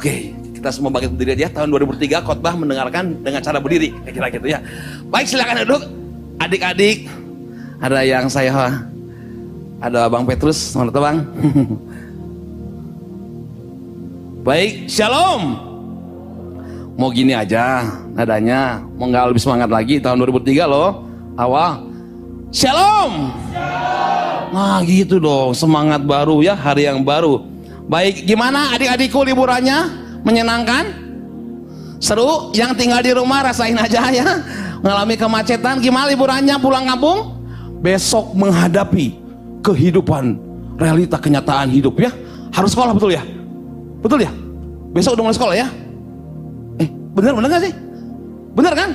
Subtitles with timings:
[0.00, 1.60] Oke, kita semua bangkit berdiri aja.
[1.60, 3.92] Tahun 2003 khotbah mendengarkan dengan cara berdiri.
[4.00, 4.64] Kira-kira gitu ya.
[5.12, 5.84] Baik, silakan duduk.
[6.40, 7.04] Adik-adik,
[7.84, 8.80] ada yang saya
[9.76, 11.20] ada Bang Petrus, mana tuh Bang?
[14.40, 15.60] Baik, shalom.
[16.96, 17.84] Mau gini aja
[18.16, 21.04] nadanya, mau nggak lebih semangat lagi tahun 2003 loh,
[21.36, 21.84] awal.
[22.48, 23.36] Shalom.
[24.48, 27.49] Nah gitu dong, semangat baru ya, hari yang baru.
[27.90, 29.90] Baik, gimana adik-adikku liburannya?
[30.22, 30.94] Menyenangkan?
[31.98, 32.54] Seru?
[32.54, 34.46] Yang tinggal di rumah rasain aja ya.
[34.78, 37.42] Mengalami kemacetan, gimana liburannya pulang kampung?
[37.82, 39.18] Besok menghadapi
[39.66, 40.38] kehidupan,
[40.78, 42.14] realita kenyataan hidup ya.
[42.54, 43.26] Harus sekolah betul ya?
[43.98, 44.30] Betul ya?
[44.94, 45.66] Besok udah mulai sekolah ya?
[46.78, 46.88] Eh,
[47.18, 47.74] bener bener gak sih?
[48.54, 48.90] Bener kan?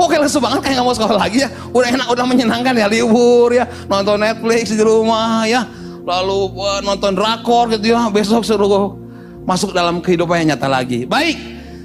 [0.00, 1.48] Kok kayak lesu banget kayak gak mau sekolah lagi ya?
[1.76, 5.60] Udah enak, udah menyenangkan ya libur ya, nonton Netflix di rumah ya,
[6.10, 6.50] lalu
[6.82, 8.10] nonton drakor gitu ya.
[8.10, 8.98] Besok suruh
[9.46, 11.06] masuk dalam kehidupan yang nyata lagi.
[11.06, 11.38] Baik,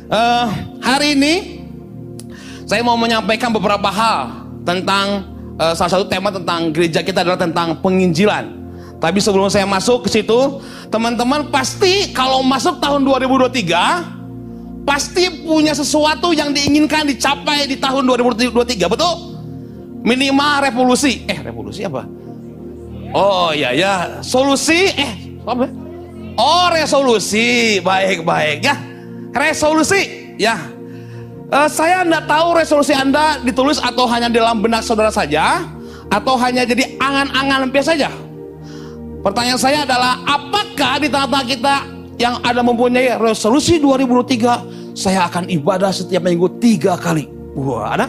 [0.09, 0.45] uh,
[0.81, 1.33] hari ini
[2.65, 5.29] saya mau menyampaikan beberapa hal tentang
[5.61, 8.65] uh, salah satu tema tentang gereja kita adalah tentang penginjilan.
[8.97, 16.31] Tapi sebelum saya masuk ke situ, teman-teman pasti kalau masuk tahun 2023 pasti punya sesuatu
[16.31, 19.13] yang diinginkan dicapai di tahun 2023, betul?
[20.05, 21.25] Minimal revolusi.
[21.25, 22.05] Eh, revolusi apa?
[23.13, 23.93] Oh iya ya,
[24.25, 25.13] solusi eh
[25.45, 25.69] apa?
[26.35, 27.79] Oh, resolusi.
[27.79, 28.75] Baik-baik ya.
[29.31, 30.59] Resolusi ya.
[31.45, 35.63] Uh, saya tidak tahu resolusi Anda ditulis atau hanya dalam benak saudara saja
[36.09, 38.09] atau hanya jadi angan-angan biasa saja.
[39.21, 41.75] Pertanyaan saya adalah apakah di tengah-tengah kita
[42.17, 47.29] yang ada mempunyai resolusi 2023 saya akan ibadah setiap minggu tiga kali.
[47.55, 48.07] Wah ada?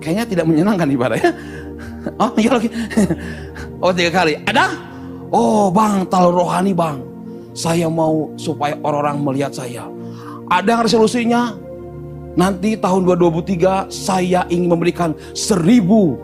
[0.00, 1.30] Kayaknya tidak menyenangkan ibadah ya.
[2.16, 2.68] Oh iya lagi.
[3.80, 4.40] Oh tiga kali.
[4.48, 4.72] Ada?
[5.30, 7.00] Oh bang, tal rohani bang.
[7.52, 9.84] Saya mau supaya orang-orang melihat saya.
[10.50, 11.54] Ada resolusinya?
[12.38, 16.14] Nanti tahun 2023 saya ingin memberikan seribu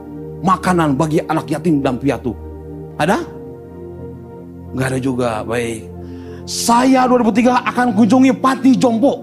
[0.47, 2.33] makanan bagi anak yatim dan piatu.
[2.97, 3.21] Ada?
[4.73, 5.31] Enggak ada juga.
[5.43, 5.89] Baik.
[6.47, 9.19] Saya 2003 akan kunjungi Pati Jompo.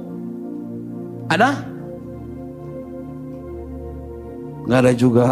[1.31, 1.49] Ada?
[4.67, 5.27] Enggak ada juga.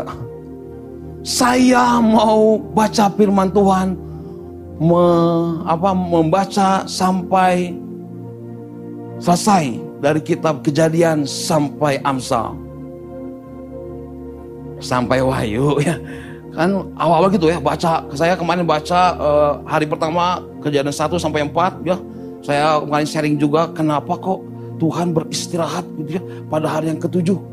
[1.21, 3.93] Saya mau baca firman Tuhan,
[4.81, 5.05] me,
[5.69, 7.77] apa, membaca sampai
[9.21, 12.57] selesai dari kitab kejadian sampai Amsal.
[14.81, 15.93] Sampai Wahyu ya.
[16.57, 18.01] Kan awal-awal gitu ya baca.
[18.17, 22.01] Saya kemarin baca uh, hari pertama kejadian 1 sampai 4 ya.
[22.41, 24.41] Saya kemarin sharing juga kenapa kok
[24.81, 27.50] Tuhan beristirahat gitu ya pada hari yang ketujuh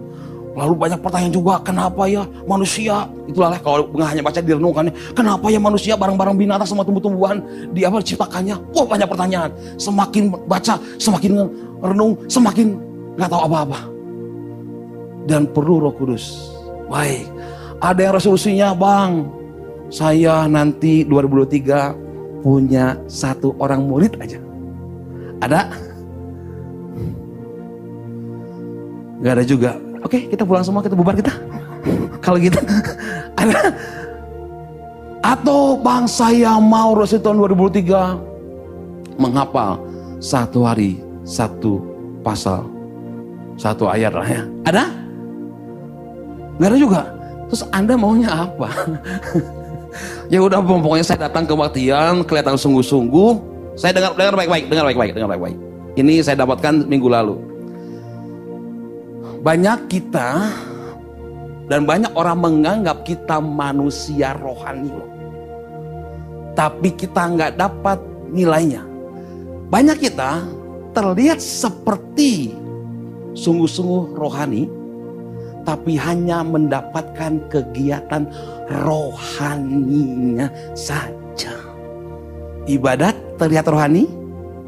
[0.56, 5.46] lalu banyak pertanyaan juga kenapa ya manusia itulah lah kalau nggak hanya baca direnungkannya kenapa
[5.50, 7.42] ya manusia barang-barang binatang sama tumbuh-tumbuhan
[7.72, 11.46] di apa diciptakannya wah banyak pertanyaan semakin baca semakin
[11.82, 12.78] renung semakin
[13.18, 13.78] nggak tahu apa-apa
[15.28, 16.58] dan perlu Roh Kudus
[16.88, 17.28] Baik.
[17.84, 19.28] Ada yang resolusinya, Bang.
[19.92, 24.40] Saya nanti 2023 punya satu orang murid aja.
[25.44, 25.68] Ada?
[29.20, 29.72] Gak ada juga.
[30.04, 31.32] Oke, kita pulang semua, kita bubar kita.
[32.22, 32.58] Kalau gitu.
[35.32, 39.82] Atau bang saya mau resolusi tahun 2003 menghafal
[40.22, 41.82] satu hari satu
[42.22, 42.64] pasal
[43.58, 44.42] satu ayat lah ya.
[44.70, 44.84] Ada?
[46.58, 47.02] Nggak ada juga.
[47.50, 48.68] Terus Anda maunya apa?
[50.32, 53.30] ya udah pokoknya saya datang ke kebaktian, kelihatan sungguh-sungguh.
[53.74, 55.58] Saya dengar dengar baik-baik, dengar baik-baik, dengar baik-baik.
[55.98, 57.47] Ini saya dapatkan minggu lalu.
[59.38, 60.50] Banyak kita
[61.68, 64.90] dan banyak orang menganggap kita manusia rohani.
[66.58, 68.02] Tapi kita nggak dapat
[68.34, 68.82] nilainya.
[69.68, 70.42] Banyak kita
[70.96, 72.50] terlihat seperti
[73.38, 74.66] sungguh-sungguh rohani,
[75.62, 78.26] tapi hanya mendapatkan kegiatan
[78.82, 81.54] rohaninya saja.
[82.66, 84.10] Ibadat terlihat rohani,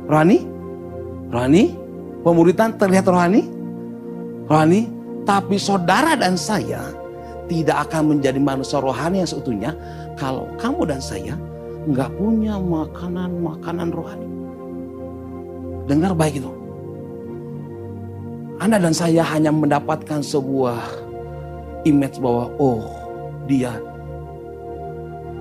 [0.07, 0.39] rohani,
[1.33, 1.75] rohani,
[2.23, 3.60] pemuritan terlihat rohani,
[4.51, 4.91] rohani,
[5.23, 6.91] tapi saudara dan saya
[7.47, 9.71] tidak akan menjadi manusia rohani yang seutuhnya
[10.19, 11.39] kalau kamu dan saya
[11.87, 14.29] nggak punya makanan-makanan rohani.
[15.87, 16.51] Dengar baik itu.
[18.61, 20.83] Anda dan saya hanya mendapatkan sebuah
[21.89, 22.85] image bahwa oh
[23.47, 23.79] dia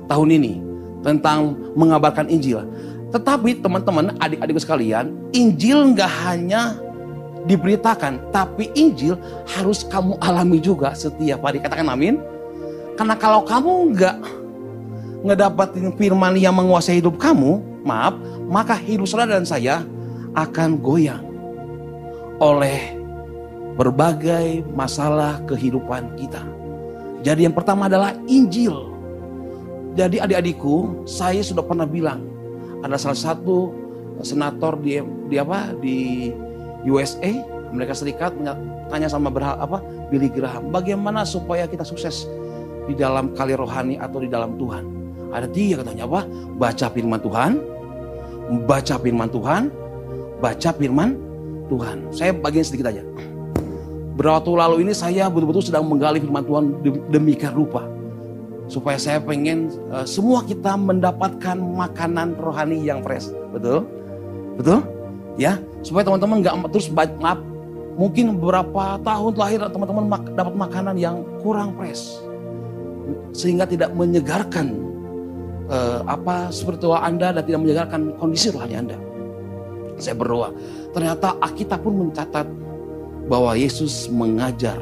[0.06, 0.52] tahun ini
[1.02, 2.62] tentang mengabarkan Injil.
[3.10, 6.78] Tetapi teman-teman, adik-adik sekalian, Injil nggak hanya
[7.50, 9.18] diberitakan, tapi Injil
[9.50, 11.58] harus kamu alami juga setiap hari.
[11.58, 12.22] Katakan amin.
[12.94, 14.16] Karena kalau kamu nggak
[15.26, 18.14] ngedapatin firman yang menguasai hidup kamu, maaf,
[18.46, 19.82] maka hidup saudara dan saya
[20.38, 21.24] akan goyang
[22.38, 22.99] oleh
[23.80, 26.44] berbagai masalah kehidupan kita.
[27.24, 28.92] Jadi yang pertama adalah Injil.
[29.96, 32.20] Jadi adik-adikku, saya sudah pernah bilang
[32.84, 33.72] ada salah satu
[34.20, 35.00] senator di
[35.32, 36.28] di apa di
[36.84, 37.32] USA
[37.72, 38.36] Amerika Serikat
[38.92, 39.80] tanya sama berhal apa
[40.12, 42.28] Billy Graham bagaimana supaya kita sukses
[42.88, 44.84] di dalam kali rohani atau di dalam Tuhan
[45.30, 46.26] ada tiga katanya apa
[46.58, 47.50] baca firman Tuhan
[48.66, 49.62] baca firman Tuhan
[50.42, 51.10] baca firman
[51.70, 53.04] Tuhan saya bagian sedikit aja
[54.20, 56.76] Berwaktu lalu ini saya betul-betul sedang menggali firman Tuhan
[57.08, 57.88] demikian rupa
[58.68, 63.32] supaya saya pengen uh, semua kita mendapatkan makanan rohani yang fresh.
[63.48, 63.88] Betul?
[64.60, 64.84] Betul?
[65.40, 67.40] Ya, supaya teman-teman nggak terus maaf
[67.96, 72.20] mungkin beberapa tahun terakhir teman-teman mak dapat makanan yang kurang fresh
[73.32, 74.84] sehingga tidak menyegarkan
[75.72, 79.00] uh, apa spiritual Anda dan tidak menyegarkan kondisi rohani Anda.
[79.96, 80.52] Saya berdoa.
[80.92, 82.46] Ternyata Alkitab pun mencatat
[83.30, 84.74] bahwa Yesus mengajar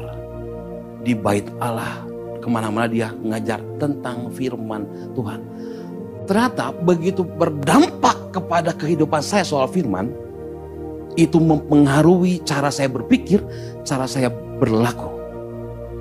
[1.05, 2.01] di bait Allah
[2.41, 5.45] ke mana-mana dia ngajar tentang firman Tuhan.
[6.25, 10.09] Ternyata begitu berdampak kepada kehidupan saya soal firman,
[11.13, 13.41] itu mempengaruhi cara saya berpikir,
[13.85, 15.09] cara saya berlaku.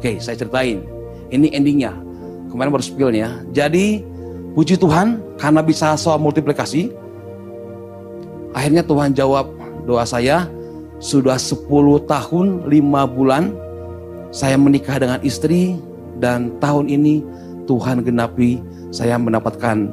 [0.00, 0.84] Oke, saya ceritain.
[1.28, 1.92] Ini endingnya.
[2.48, 3.28] Kemarin baru spillnya.
[3.52, 4.04] Jadi,
[4.52, 6.92] puji Tuhan karena bisa soal multiplikasi.
[8.56, 9.52] Akhirnya Tuhan jawab
[9.84, 10.48] doa saya.
[10.98, 11.62] Sudah 10
[12.10, 13.54] tahun 5 bulan
[14.34, 15.78] saya menikah dengan istri
[16.18, 17.22] dan tahun ini
[17.70, 18.58] Tuhan genapi
[18.90, 19.88] saya mendapatkan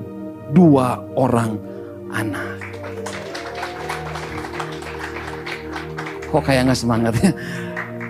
[0.56, 1.60] dua orang
[2.10, 2.57] anak.
[6.31, 7.31] Kok kayak nggak semangat ya?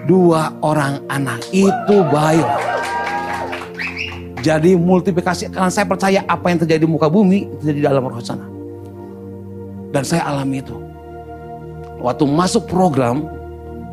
[0.06, 2.46] Dua orang anak itu baik.
[4.46, 8.46] Jadi multiplikasi karena saya percaya apa yang terjadi di muka bumi terjadi dalam roh sana.
[9.90, 10.85] Dan saya alami itu.
[12.06, 13.26] Waktu masuk program,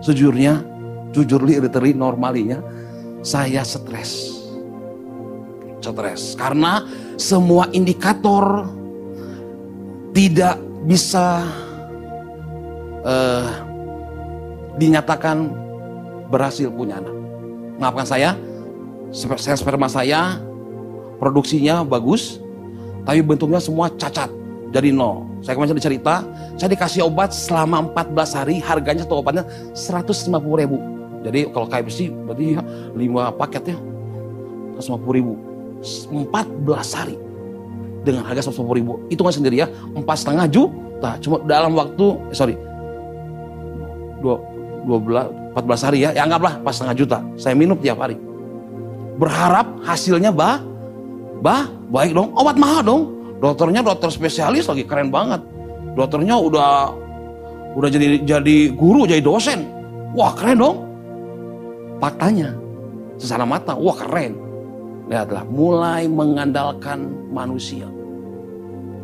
[0.05, 0.61] sejujurnya,
[1.17, 2.61] jujur literally normalinya,
[3.25, 4.37] saya stres.
[5.81, 6.85] Stres karena
[7.17, 8.69] semua indikator
[10.13, 11.41] tidak bisa
[13.01, 13.49] uh,
[14.77, 15.49] dinyatakan
[16.29, 17.17] berhasil punya anak.
[17.81, 18.31] Maafkan saya,
[19.41, 20.37] saya sperma saya
[21.17, 22.45] produksinya bagus,
[23.09, 24.29] tapi bentuknya semua cacat
[24.69, 25.32] dari nol.
[25.43, 26.23] Saya kemarin cerita,
[26.55, 29.43] saya dikasih obat selama 14 hari, harganya satu obatnya
[29.75, 30.79] 150 ribu.
[31.27, 32.63] Jadi kalau KFC berarti ya,
[32.95, 33.79] 5 paket ya
[34.79, 35.35] 150 ribu.
[35.83, 36.31] 14
[36.95, 37.19] hari
[38.07, 39.03] dengan harga 150 ribu.
[39.11, 39.67] Itu kan sendiri ya
[39.99, 41.19] empat setengah juta.
[41.19, 42.55] Cuma dalam waktu eh, sorry
[44.23, 44.39] dua
[44.87, 47.19] dua belas empat belas hari ya ya anggaplah empat setengah juta.
[47.35, 48.15] Saya minum tiap hari.
[49.19, 50.63] Berharap hasilnya bah
[51.43, 52.31] bah baik dong.
[52.39, 53.03] Obat mahal dong
[53.43, 55.43] dokternya dokter spesialis lagi keren banget.
[55.99, 56.95] Dokternya udah
[57.75, 59.67] udah jadi jadi guru jadi dosen.
[60.15, 60.77] Wah keren dong.
[61.99, 62.55] Faktanya
[63.19, 64.39] secara mata wah keren.
[65.11, 67.91] Lihatlah mulai mengandalkan manusia.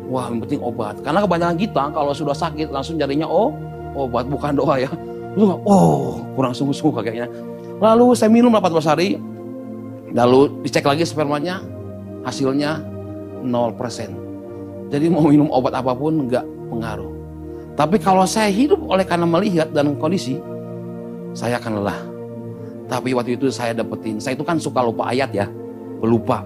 [0.07, 0.97] Wah yang penting obat.
[1.03, 3.51] Karena kebanyakan kita kalau sudah sakit langsung jadinya oh
[3.93, 4.89] obat bukan doa ya.
[5.67, 7.27] Oh kurang sungguh-sungguh kayaknya.
[7.83, 9.19] Lalu saya minum 14 hari.
[10.09, 11.61] Lalu dicek lagi spermanya
[12.25, 12.81] hasilnya
[13.45, 14.28] 0%
[14.89, 17.13] jadi mau minum obat apa pun nggak pengaruh
[17.77, 20.41] tapi kalau saya hidup oleh karena melihat dan kondisi
[21.31, 22.09] saya akan lelah
[22.89, 25.45] tapi waktu itu saya dapetin, saya itu kan suka lupa ayat ya,
[26.01, 26.41] pelupa,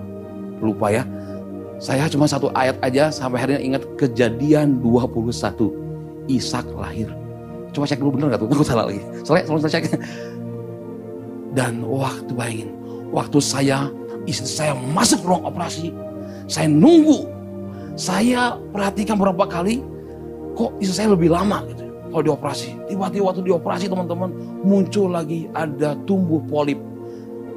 [0.59, 1.07] pelupa ya.
[1.79, 6.27] Saya cuma satu ayat aja sampai hari ini ingat kejadian 21.
[6.27, 7.07] Ishak lahir.
[7.71, 8.47] Coba cek dulu bener gak tuh?
[8.51, 9.01] Aku salah lagi.
[9.23, 9.85] Soalnya selalu saya cek.
[11.57, 12.69] Dan waktu bayangin,
[13.11, 13.87] waktu saya
[14.27, 15.95] istri saya masuk ruang operasi,
[16.47, 17.23] saya nunggu,
[17.93, 19.85] saya perhatikan beberapa kali,
[20.57, 21.83] kok istri saya lebih lama gitu
[22.13, 22.69] kalau dioperasi.
[22.89, 24.29] Tiba-tiba waktu dioperasi teman-teman
[24.61, 26.77] muncul lagi ada tumbuh polip.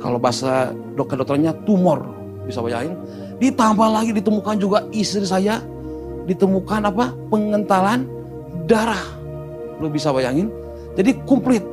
[0.00, 2.04] Kalau bahasa dokter-dokternya tumor,
[2.44, 2.96] bisa bayangin.
[3.36, 5.60] Ditambah lagi ditemukan juga istri saya
[6.24, 7.12] ditemukan apa?
[7.28, 8.08] Pengentalan
[8.64, 9.00] darah.
[9.80, 10.48] Lu bisa bayangin?
[10.96, 11.64] Jadi komplit.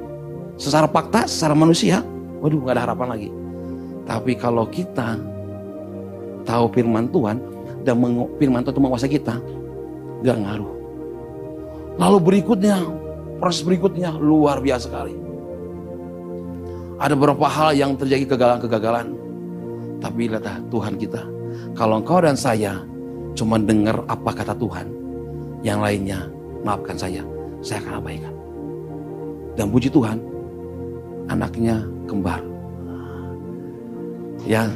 [0.59, 2.03] Secara fakta, secara manusia,
[2.43, 3.29] waduh gak ada harapan lagi.
[4.03, 5.15] Tapi kalau kita
[6.43, 7.52] tahu firman Tuhan
[7.83, 7.99] dan
[8.39, 9.35] firman Tuhan itu menguasai kita,
[10.23, 10.73] gak ngaruh.
[11.99, 12.79] Lalu berikutnya,
[13.37, 15.15] proses berikutnya luar biasa sekali.
[16.97, 19.13] Ada beberapa hal yang terjadi kegagalan-kegagalan.
[19.99, 21.21] Tapi lihatlah Tuhan kita.
[21.75, 22.81] Kalau engkau dan saya
[23.35, 24.87] cuma dengar apa kata Tuhan,
[25.63, 26.27] yang lainnya
[26.63, 27.23] maafkan saya,
[27.59, 28.33] saya akan abaikan.
[29.53, 30.17] Dan puji Tuhan,
[31.29, 32.41] anaknya kembar.
[34.43, 34.67] Ya,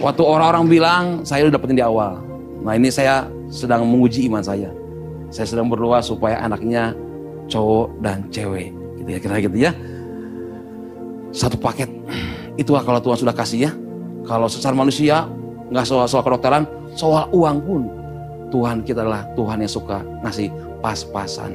[0.00, 2.18] waktu orang-orang bilang saya udah dapetin di awal.
[2.64, 4.72] Nah ini saya sedang menguji iman saya.
[5.30, 6.96] Saya sedang berdoa supaya anaknya
[7.46, 8.74] cowok dan cewek.
[8.98, 9.72] Gitu ya, kira gitu ya.
[11.30, 11.86] Satu paket.
[12.58, 13.72] Itulah kalau Tuhan sudah kasih ya.
[14.26, 15.30] Kalau secara manusia,
[15.70, 16.66] nggak soal soal kedokteran,
[16.98, 17.82] soal uang pun.
[18.50, 20.50] Tuhan kita adalah Tuhan yang suka ngasih
[20.82, 21.54] pas-pasan.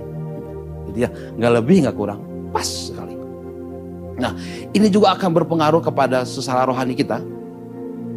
[0.89, 2.23] Gitu ya, nggak lebih nggak kurang,
[2.55, 3.13] pas sekali.
[4.15, 4.31] Nah,
[4.71, 7.19] ini juga akan berpengaruh kepada sesara rohani kita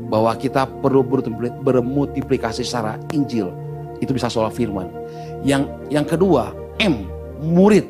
[0.08, 1.04] bahwa kita perlu
[1.62, 3.52] bermultiplikasi secara Injil.
[4.00, 4.88] Itu bisa soal firman.
[5.44, 7.06] Yang yang kedua, M,
[7.44, 7.84] murid.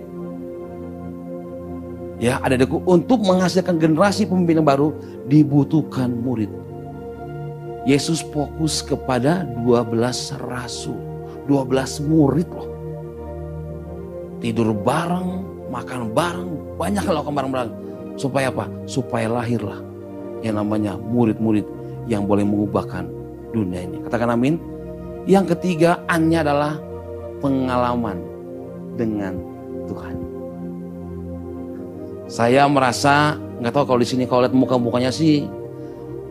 [2.18, 4.90] Ya, ada deku untuk menghasilkan generasi pemimpin yang baru
[5.30, 6.50] dibutuhkan murid.
[7.86, 10.98] Yesus fokus kepada 12 rasul,
[11.46, 12.68] 12 murid loh.
[14.42, 17.72] Tidur bareng, makan bareng, banyak lakukan bareng-bareng.
[18.18, 18.66] Supaya apa?
[18.90, 19.78] Supaya lahirlah
[20.42, 21.77] yang namanya murid-murid
[22.08, 23.06] yang boleh mengubahkan
[23.52, 24.02] dunia ini.
[24.02, 24.56] Katakan amin.
[25.28, 26.80] Yang ketiga, annya adalah
[27.44, 28.18] pengalaman
[28.96, 29.36] dengan
[29.86, 30.16] Tuhan.
[32.28, 35.48] Saya merasa nggak tahu kalau di sini kalau lihat muka-mukanya sih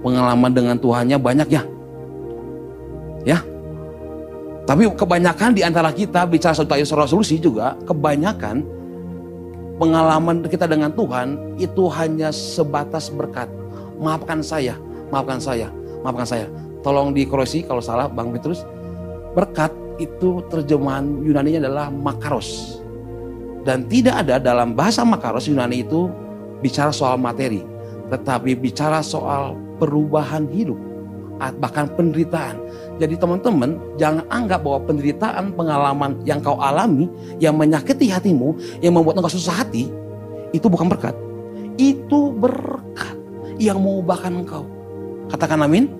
[0.01, 1.63] pengalaman dengan Tuhannya banyak ya.
[3.25, 3.39] Ya.
[4.67, 8.61] Tapi kebanyakan di antara kita bicara soal solusi juga kebanyakan
[9.79, 13.47] pengalaman kita dengan Tuhan itu hanya sebatas berkat.
[13.97, 14.77] Maafkan saya,
[15.09, 15.67] maafkan saya,
[16.03, 16.47] maafkan saya.
[16.85, 18.63] Tolong dikoreksi kalau salah Bang Petrus.
[19.35, 22.79] Berkat itu terjemahan Yunani adalah makaros.
[23.67, 26.07] Dan tidak ada dalam bahasa makaros Yunani itu
[26.63, 27.65] bicara soal materi.
[28.07, 30.79] Tetapi bicara soal perubahan hidup.
[31.37, 32.55] Bahkan penderitaan.
[32.97, 37.05] Jadi teman-teman jangan anggap bahwa penderitaan pengalaman yang kau alami
[37.37, 39.91] yang menyakiti hatimu, yang membuat engkau susah hati,
[40.49, 41.13] itu bukan berkat.
[41.77, 43.13] Itu berkat
[43.61, 44.65] yang mengubahkan engkau.
[45.27, 45.91] Katakan amin.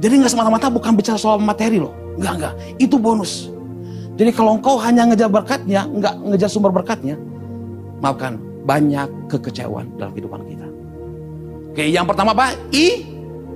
[0.00, 1.92] Jadi nggak semata-mata bukan bicara soal materi loh.
[2.16, 2.54] Enggak, enggak.
[2.80, 3.52] Itu bonus.
[4.16, 7.16] Jadi kalau engkau hanya ngejar berkatnya, enggak ngejar sumber berkatnya,
[8.04, 8.36] maafkan
[8.68, 10.68] banyak kekecewaan dalam kehidupan kita.
[11.72, 12.52] Oke, yang pertama apa?
[12.74, 13.06] I,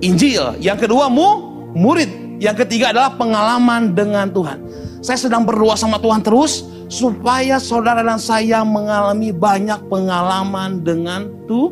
[0.01, 0.57] Injil.
[0.57, 2.39] Yang kedua, mu, murid.
[2.41, 4.59] Yang ketiga adalah pengalaman dengan Tuhan.
[5.05, 11.69] Saya sedang berdoa sama Tuhan terus supaya saudara dan saya mengalami banyak pengalaman dengan tu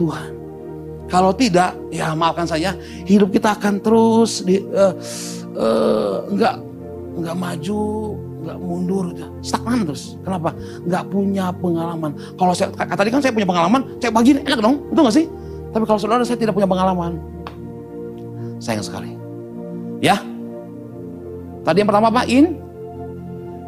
[0.00, 0.39] Tuhan.
[1.10, 4.94] Kalau tidak, ya maafkan saya, hidup kita akan terus di, uh,
[5.58, 6.54] uh, nggak
[7.18, 7.82] nggak maju,
[8.46, 9.04] nggak mundur,
[9.42, 10.14] stagnan terus.
[10.22, 10.54] Kenapa?
[10.86, 12.14] Nggak punya pengalaman.
[12.38, 15.26] Kalau saya tadi kan saya punya pengalaman, saya bagi enak dong, betul nggak sih?
[15.74, 17.18] Tapi kalau saudara saya tidak punya pengalaman,
[18.62, 19.18] sayang sekali.
[19.98, 20.22] Ya.
[21.66, 22.22] Tadi yang pertama apa?
[22.30, 22.56] In.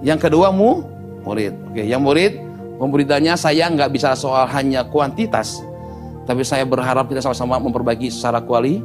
[0.03, 0.83] Yang kedua mu
[1.23, 1.55] murid.
[1.71, 2.39] Oke, yang murid
[2.83, 5.63] pemberitannya saya nggak bisa soal hanya kuantitas,
[6.23, 8.79] tapi saya berharap kita sama-sama memperbaiki secara kuali.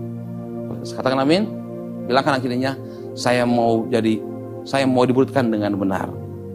[0.88, 1.46] Katakan amin.
[2.08, 2.74] Bilang kanan kirinya,
[3.14, 4.24] saya mau jadi,
[4.64, 6.08] saya mau dimuridkan dengan benar.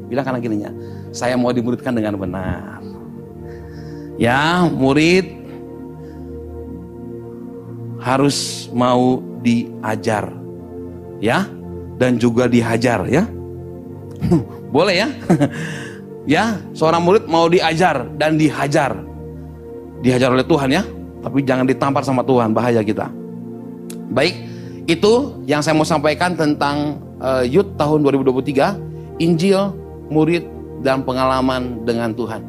[0.08, 0.72] Bilang kanan kirinya,
[1.12, 2.80] saya mau dimuridkan dengan benar.
[4.16, 5.42] Ya, murid
[8.02, 10.34] harus mau diajar
[11.22, 11.46] ya
[12.02, 13.22] dan juga dihajar ya
[14.74, 15.08] boleh ya
[16.34, 18.98] ya seorang murid mau diajar dan dihajar
[20.02, 20.82] dihajar oleh Tuhan ya
[21.22, 23.08] tapi jangan ditampar sama Tuhan bahaya kita
[24.10, 24.34] baik
[24.90, 29.72] itu yang saya mau sampaikan tentang uh, Yud tahun 2023 Injil
[30.10, 30.42] murid
[30.82, 32.42] dan pengalaman dengan Tuhan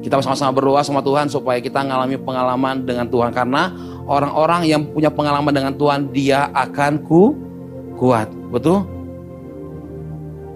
[0.00, 3.74] kita sama-sama berdoa sama Tuhan supaya kita mengalami pengalaman dengan Tuhan karena
[4.06, 7.34] orang-orang yang punya pengalaman dengan Tuhan dia akan ku
[7.98, 8.30] kuat.
[8.54, 8.86] Betul?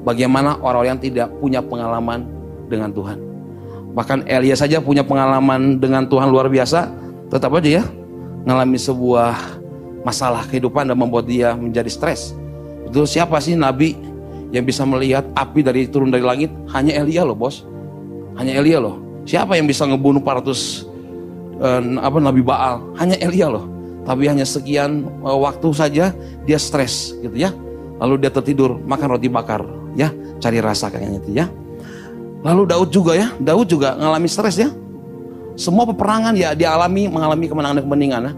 [0.06, 2.24] Bagaimana orang-orang yang tidak punya pengalaman
[2.70, 3.18] dengan Tuhan.
[3.90, 6.86] Bahkan Elia saja punya pengalaman dengan Tuhan luar biasa,
[7.30, 7.84] tetap aja ya
[8.46, 9.60] mengalami sebuah
[10.06, 12.32] masalah kehidupan dan membuat dia menjadi stres.
[12.88, 13.94] Itu siapa sih nabi
[14.50, 16.50] yang bisa melihat api dari turun dari langit?
[16.74, 17.62] Hanya Elia loh, Bos.
[18.38, 18.98] Hanya Elia loh.
[19.28, 20.86] Siapa yang bisa ngebunuh 400
[21.60, 22.82] eh, apa nabi Baal?
[22.98, 23.68] Hanya Elia loh.
[24.02, 26.10] Tapi hanya sekian eh, waktu saja
[26.48, 27.52] dia stres gitu ya.
[28.00, 29.60] Lalu dia tertidur makan roti bakar
[29.92, 30.08] ya,
[30.40, 31.46] cari rasa kayaknya itu ya.
[32.40, 34.68] Lalu Daud juga ya, Daud juga mengalami stres ya.
[35.60, 38.32] Semua peperangan ya dialami mengalami kemenangan dan kemenangan ya.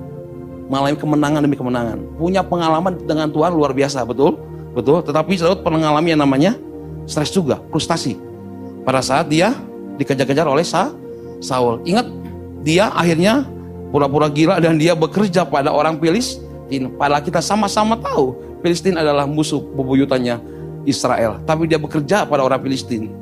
[0.67, 1.99] Mengalami kemenangan demi kemenangan.
[2.17, 4.41] Punya pengalaman dengan Tuhan luar biasa, betul?
[4.73, 6.57] Betul, tetapi Daud pernah mengalami yang namanya
[7.05, 8.17] stres juga, frustasi.
[8.83, 9.53] Pada saat dia
[10.01, 10.91] dikejar-kejar oleh Sa
[11.39, 11.85] Saul.
[11.85, 12.09] Ingat,
[12.65, 13.47] dia akhirnya
[13.93, 16.91] pura-pura gila dan dia bekerja pada orang Filistin.
[16.97, 20.41] Padahal kita sama-sama tahu Filistin adalah musuh bebuyutannya
[20.89, 21.39] Israel.
[21.45, 23.13] Tapi dia bekerja pada orang Filistin.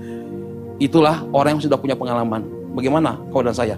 [0.80, 2.40] Itulah orang yang sudah punya pengalaman.
[2.72, 3.76] Bagaimana kau dan saya?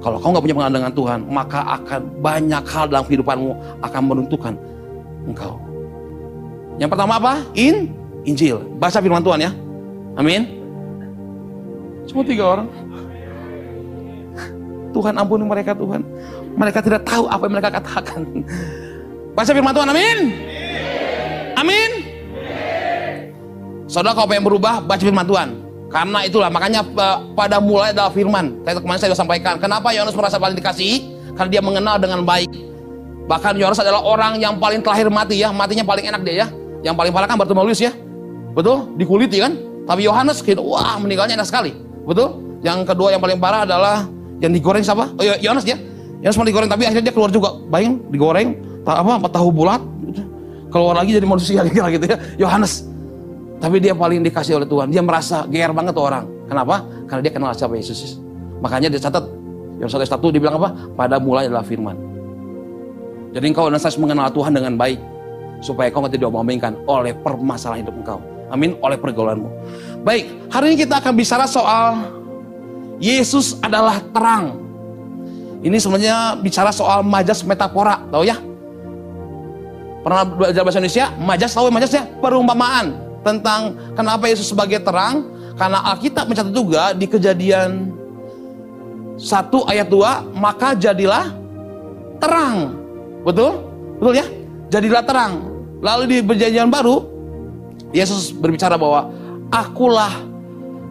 [0.00, 3.52] Kalau kau nggak punya pengalaman dengan Tuhan, maka akan banyak hal dalam kehidupanmu
[3.84, 4.56] akan menentukan
[5.28, 5.60] engkau.
[6.80, 7.44] Yang pertama apa?
[7.52, 7.92] In
[8.24, 8.64] Injil.
[8.80, 9.52] Baca firman Tuhan ya.
[10.16, 10.48] Amin.
[12.08, 12.68] Cuma tiga orang.
[14.96, 16.00] Tuhan ampuni mereka Tuhan.
[16.56, 18.20] Mereka tidak tahu apa yang mereka katakan.
[19.36, 19.88] Baca firman Tuhan.
[19.92, 20.18] Amin.
[21.60, 21.90] Amin.
[23.84, 25.69] Saudara kalau pengen berubah, baca firman Tuhan.
[25.90, 28.62] Karena itulah makanya eh, pada mulai adalah firman.
[28.62, 29.54] Saya kemarin saya sudah sampaikan.
[29.58, 31.18] Kenapa Yohanes merasa paling dikasihi?
[31.34, 32.50] Karena dia mengenal dengan baik.
[33.26, 35.50] Bahkan Yohanes adalah orang yang paling terakhir mati ya.
[35.50, 36.48] Matinya paling enak dia ya.
[36.86, 37.90] Yang paling parah kan Bartolomeus ya.
[38.54, 38.94] Betul?
[38.98, 39.58] Dikuliti kan?
[39.86, 41.74] Tapi Yohanes gitu, wah meninggalnya enak sekali.
[42.06, 42.38] Betul?
[42.62, 44.06] Yang kedua yang paling parah adalah
[44.38, 45.10] yang digoreng siapa?
[45.18, 45.74] Oh Yohanes ya.
[46.22, 47.58] Yohanes mau digoreng tapi akhirnya dia keluar juga.
[47.66, 48.54] Bayang digoreng
[48.86, 49.82] apa tahu bulat
[50.70, 52.16] keluar lagi jadi manusia kira gitu ya.
[52.46, 52.89] Yohanes
[53.60, 54.88] tapi dia paling dikasih oleh Tuhan.
[54.88, 56.24] Dia merasa geer banget tuh orang.
[56.48, 56.80] Kenapa?
[57.04, 58.16] Karena dia kenal siapa Yesus.
[58.64, 59.28] Makanya dia catat
[59.76, 60.72] yang satu satu dia bilang apa?
[60.96, 61.94] Pada mulai adalah firman.
[63.36, 64.98] Jadi engkau dan saya mengenal Tuhan dengan baik.
[65.60, 68.18] Supaya kau tidak diomongkan oleh permasalahan hidup engkau.
[68.48, 68.80] Amin.
[68.80, 69.48] Oleh pergaulanmu.
[70.08, 72.16] Baik, hari ini kita akan bicara soal
[72.96, 74.56] Yesus adalah terang.
[75.60, 78.40] Ini sebenarnya bicara soal majas metafora, tahu ya?
[80.00, 81.06] Pernah belajar bahasa Indonesia?
[81.20, 82.08] Majas tahu majas ya?
[82.24, 85.28] Perumpamaan tentang kenapa Yesus sebagai terang?
[85.56, 87.92] Karena Alkitab mencatat juga di kejadian
[89.20, 91.36] 1 ayat 2 maka jadilah
[92.16, 92.72] terang.
[93.20, 93.60] Betul?
[94.00, 94.26] Betul ya?
[94.72, 95.32] Jadilah terang.
[95.84, 97.04] Lalu di perjanjian baru
[97.92, 99.12] Yesus berbicara bahwa
[99.52, 100.12] akulah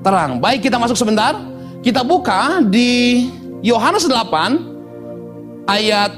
[0.06, 0.38] terang.
[0.38, 1.34] Baik kita masuk sebentar.
[1.80, 3.32] Kita buka di
[3.64, 6.12] Yohanes 8 ayat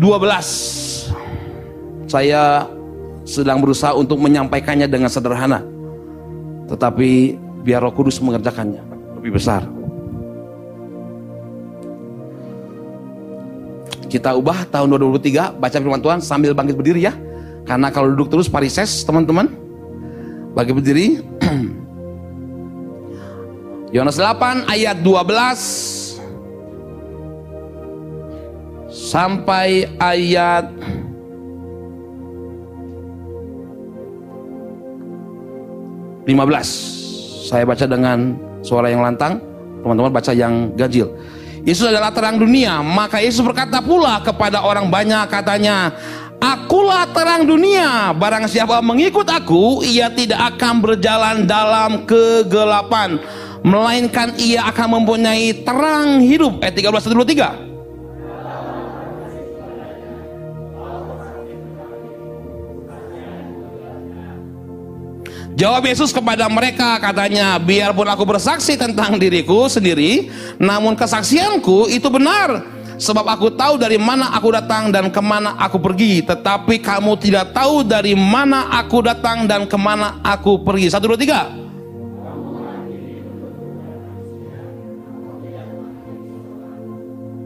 [0.00, 1.12] 12
[2.12, 2.68] saya
[3.24, 5.64] sedang berusaha untuk menyampaikannya dengan sederhana.
[6.68, 8.84] Tetapi biar Roh Kudus mengerjakannya
[9.16, 9.64] lebih besar.
[14.12, 17.16] Kita ubah tahun 2023 baca firman Tuhan sambil bangkit berdiri ya.
[17.64, 19.48] Karena kalau duduk terus parises teman-teman.
[20.52, 21.24] Bagi berdiri.
[23.96, 26.12] Yohanes 8 ayat 12
[28.92, 30.68] sampai ayat
[36.26, 37.48] 15.
[37.50, 39.42] Saya baca dengan suara yang lantang,
[39.82, 41.10] teman-teman baca yang ganjil.
[41.62, 45.94] Yesus adalah terang dunia, maka Yesus berkata pula kepada orang banyak katanya,
[46.42, 53.22] Akulah terang dunia, barang siapa mengikut aku, ia tidak akan berjalan dalam kegelapan,
[53.62, 56.58] melainkan ia akan mempunyai terang hidup.
[56.58, 57.71] Ayat 13 23.
[65.52, 72.64] Jawab Yesus kepada mereka katanya, biarpun aku bersaksi tentang diriku sendiri, namun kesaksianku itu benar.
[72.96, 76.22] Sebab aku tahu dari mana aku datang dan ke mana aku pergi.
[76.22, 80.86] Tetapi kamu tidak tahu dari mana aku datang dan ke mana aku pergi.
[80.88, 81.50] Satu, dua, tiga.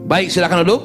[0.07, 0.81] Baik, silakan duduk.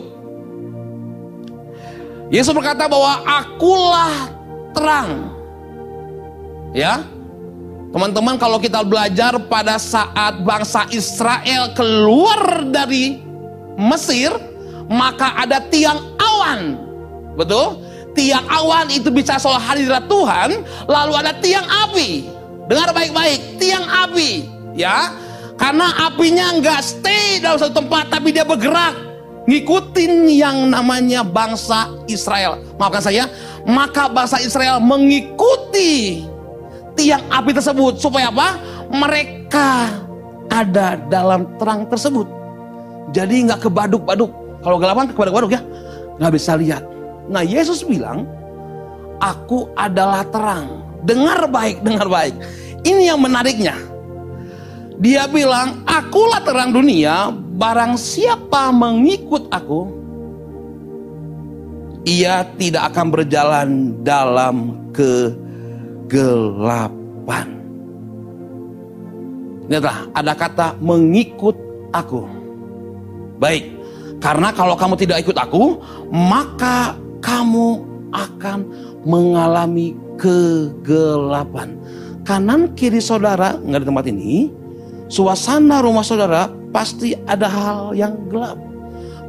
[2.33, 4.33] Yesus berkata bahwa akulah
[4.73, 5.32] terang
[6.73, 7.05] Ya.
[7.93, 13.21] Teman-teman kalau kita belajar pada saat bangsa Israel keluar dari
[13.77, 14.33] Mesir,
[14.89, 16.81] maka ada tiang awan.
[17.37, 17.85] Betul?
[18.17, 22.29] Tiang awan itu bisa soal hadirat Tuhan, lalu ada tiang api.
[22.65, 25.13] Dengar baik-baik, tiang api, ya.
[25.61, 28.97] Karena apinya nggak stay dalam satu tempat, tapi dia bergerak
[29.45, 32.57] ngikutin yang namanya bangsa Israel.
[32.81, 33.25] Maafkan saya,
[33.69, 36.25] maka bangsa Israel mengikuti
[36.99, 38.59] tiang api tersebut supaya apa?
[38.93, 39.69] Mereka
[40.53, 42.29] ada dalam terang tersebut.
[43.13, 44.33] Jadi nggak kebaduk-baduk.
[44.63, 45.61] Kalau gelapan kebaduk-baduk ya,
[46.21, 46.85] nggak bisa lihat.
[47.27, 48.29] Nah Yesus bilang,
[49.19, 50.85] aku adalah terang.
[51.03, 52.35] Dengar baik, dengar baik.
[52.87, 53.75] Ini yang menariknya.
[55.03, 59.91] Dia bilang, akulah terang dunia, barang siapa mengikut aku,
[62.07, 63.69] ia tidak akan berjalan
[64.07, 64.79] dalam
[66.13, 67.49] kegelapan.
[69.73, 71.57] Lihatlah, ada kata mengikut
[71.97, 72.29] aku.
[73.41, 73.73] Baik,
[74.21, 75.81] karena kalau kamu tidak ikut aku,
[76.13, 76.93] maka
[77.25, 77.81] kamu
[78.13, 78.69] akan
[79.09, 81.81] mengalami kegelapan.
[82.29, 84.53] Kanan kiri saudara, nggak di tempat ini,
[85.09, 88.61] suasana rumah saudara pasti ada hal yang gelap.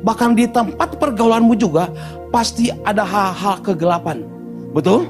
[0.03, 1.87] Bahkan di tempat pergaulanmu juga
[2.27, 4.27] pasti ada hal-hal kegelapan.
[4.75, 5.07] Betul?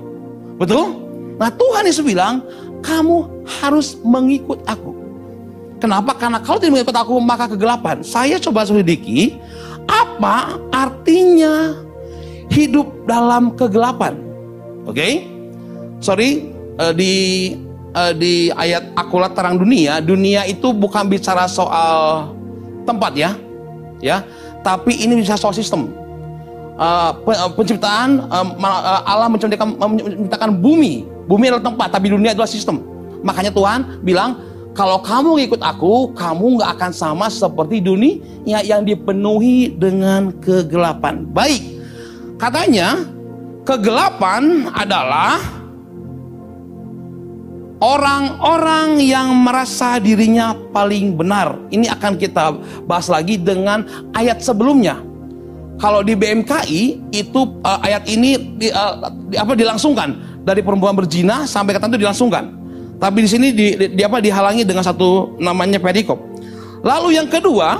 [0.61, 1.02] Betul?
[1.37, 2.45] Nah Tuhan Yesus bilang,
[2.83, 4.91] kamu harus mengikut aku.
[5.79, 6.15] Kenapa?
[6.15, 7.99] Karena kalau tidak mengikut aku maka kegelapan.
[8.03, 9.35] Saya coba selidiki
[9.87, 11.75] apa artinya
[12.47, 14.15] hidup dalam kegelapan.
[14.87, 14.95] Oke?
[14.95, 15.13] Okay?
[16.03, 17.13] Sorry, uh, di
[17.95, 22.31] uh, di ayat akulat terang dunia, dunia itu bukan bicara soal
[22.83, 23.31] tempat ya.
[24.03, 24.27] Ya,
[24.67, 25.87] tapi ini bisa soal sistem.
[26.75, 27.15] Uh,
[27.55, 31.07] penciptaan uh, Allah menciptakan, menciptakan bumi.
[31.23, 32.83] Bumi adalah tempat, tapi dunia adalah sistem.
[33.23, 34.39] Makanya Tuhan bilang,
[34.73, 41.29] kalau kamu ngikut aku, kamu nggak akan sama seperti dunia yang dipenuhi dengan kegelapan.
[41.29, 41.61] Baik,
[42.41, 43.05] katanya
[43.63, 45.39] kegelapan adalah
[47.83, 51.59] orang-orang yang merasa dirinya paling benar.
[51.69, 52.55] Ini akan kita
[52.87, 53.83] bahas lagi dengan
[54.15, 54.99] ayat sebelumnya.
[55.77, 61.47] Kalau di BMKI itu uh, ayat ini di, uh, di, apa dilangsungkan dari perempuan berzina
[61.47, 62.61] sampai kata itu dilangsungkan.
[62.99, 66.19] Tapi di sini di, di, di apa dihalangi dengan satu namanya perikop.
[66.83, 67.79] Lalu yang kedua,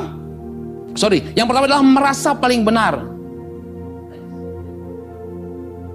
[0.96, 3.04] sorry, yang pertama adalah merasa paling benar.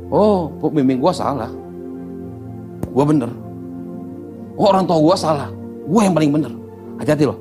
[0.08, 1.52] Oh, pemimpin gua salah.
[2.88, 3.28] Gua bener.
[4.56, 5.48] Oh, orang tua gua salah.
[5.84, 6.52] Gua yang paling bener.
[7.00, 7.36] Hati-hati loh.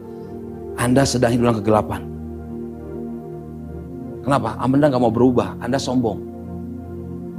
[0.75, 2.01] Anda sedang hidup dalam kegelapan.
[4.27, 4.59] Kenapa?
[4.59, 5.55] Anda nggak mau berubah.
[5.63, 6.19] Anda sombong.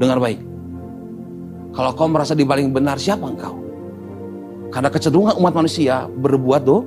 [0.01, 0.48] Dengar baik.
[1.73, 3.61] Kalau kau merasa di paling benar, siapa engkau?
[4.69, 6.85] Karena kecenderungan umat manusia berbuat do,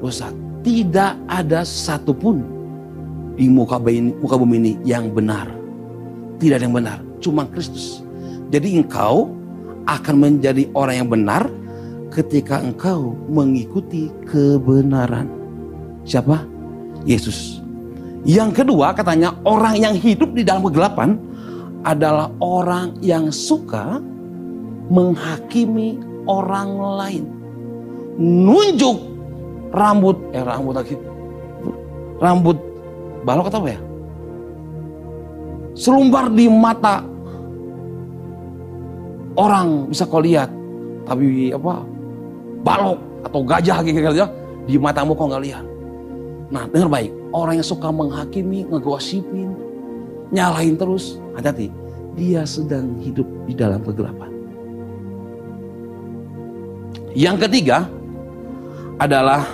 [0.00, 0.28] dosa.
[0.64, 2.40] Tidak ada satupun
[3.36, 5.48] di muka bumi, muka bumi ini yang benar.
[6.40, 8.00] Tidak ada yang benar, cuma Kristus.
[8.48, 9.32] Jadi engkau
[9.84, 11.42] akan menjadi orang yang benar
[12.12, 15.28] ketika engkau mengikuti kebenaran.
[16.06, 16.44] Siapa?
[17.04, 17.60] Yesus.
[18.24, 21.20] Yang kedua katanya orang yang hidup di dalam kegelapan
[21.84, 24.00] adalah orang yang suka
[24.88, 26.70] menghakimi orang
[27.00, 27.24] lain.
[28.20, 28.98] Nunjuk
[29.74, 30.94] rambut, eh rambut lagi,
[32.22, 32.58] rambut
[33.26, 33.80] balok atau apa ya?
[35.74, 37.02] Selumbar di mata
[39.34, 40.46] orang bisa kau lihat,
[41.10, 41.82] tapi apa
[42.62, 44.30] balok atau gajah gitu ya
[44.64, 45.64] di matamu kau nggak lihat.
[46.54, 49.50] Nah dengar baik, orang yang suka menghakimi, ngegosipin,
[50.30, 51.72] nyalahin terus, hati-hati,
[52.14, 54.33] dia sedang hidup di dalam kegelapan.
[57.14, 57.86] Yang ketiga
[58.98, 59.46] adalah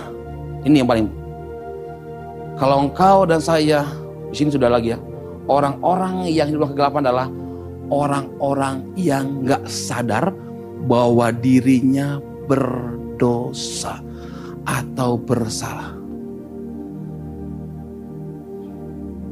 [0.65, 1.07] ini yang paling
[2.57, 3.85] kalau engkau dan saya
[4.29, 4.99] di sini sudah lagi ya
[5.49, 7.27] orang-orang yang hidup kegelapan adalah
[7.89, 10.29] orang-orang yang nggak sadar
[10.85, 14.01] bahwa dirinya berdosa
[14.65, 15.93] atau bersalah.